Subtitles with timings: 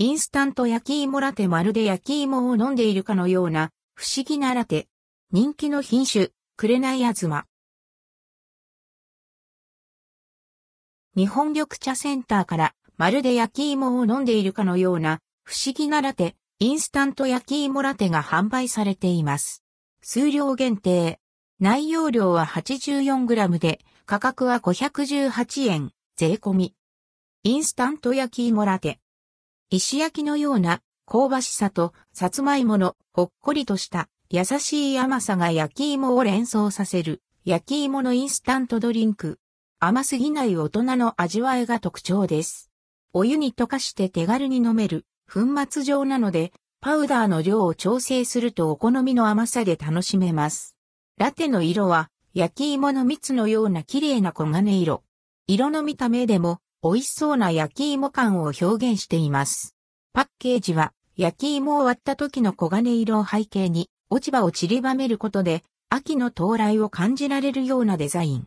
[0.00, 4.86] インスタント焼き芋ラテまるで焼き芋を飲んでいるかのような不思議なラテ。
[5.32, 7.46] 人気の品種、くれないあずま。
[11.16, 19.64] 日本緑茶センターからまるで焼き芋を飲んでいるかのような不思議なラテ、インスタント焼き芋ラテが販売されています。
[20.00, 21.18] 数量限定。
[21.58, 26.74] 内容量は 84g で価格は518円、税込み。
[27.42, 29.00] インスタント焼き芋ラテ。
[29.70, 39.38] 石焼きのような香ばしさとさつまいものほっこりとした優しい甘さが焼き芋を連想させる焼き芋のインスタントドリンク。
[39.78, 42.70] 甘すぎない大人の味わいが特徴です。
[43.12, 50.76] お湯に溶かして手軽に飲める粉末状なのでパウダーの量を調整するとお好みの甘さで楽しめます。
[51.18, 55.02] ラテの色は焼き芋の蜜のような綺麗な黄金色。
[55.46, 59.74] 色の見た目でも美味しそうな焼き芋感を表現しています。
[60.12, 68.46] パッケージは焼き芋を割った時の黄金色を背景に落ち葉を散りばめることで秋の到来を感じられるようなデザイン。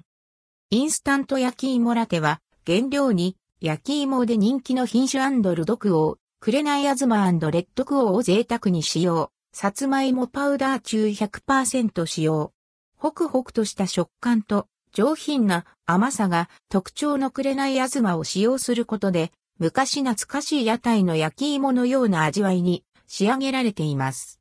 [0.69, 9.31] インスタント焼き芋ラテは原料に焼き芋で人気の品種ルドクオー、クレナイアズマレッドクオーを贅沢に使用。
[9.53, 12.53] さつまいもパウダー中100%使用。
[12.95, 24.39] ホクホクとした食感と上品な甘さが特徴のくれないあずまを使用することで、昔懐かしい屋台の焼き芋のような味わいに仕上げられています。